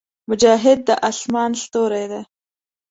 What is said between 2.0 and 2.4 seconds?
دی.